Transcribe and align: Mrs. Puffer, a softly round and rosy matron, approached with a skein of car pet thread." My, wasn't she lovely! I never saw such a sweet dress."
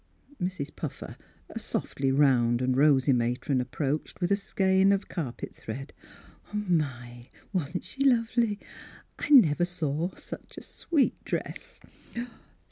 Mrs. 0.41 0.75
Puffer, 0.75 1.15
a 1.51 1.59
softly 1.59 2.11
round 2.11 2.59
and 2.59 2.75
rosy 2.75 3.13
matron, 3.13 3.61
approached 3.61 4.19
with 4.19 4.31
a 4.31 4.35
skein 4.35 4.91
of 4.91 5.07
car 5.07 5.31
pet 5.31 5.53
thread." 5.55 5.93
My, 6.51 7.29
wasn't 7.53 7.83
she 7.83 8.01
lovely! 8.03 8.57
I 9.19 9.29
never 9.29 9.63
saw 9.63 10.15
such 10.15 10.57
a 10.57 10.63
sweet 10.63 11.23
dress." 11.23 11.79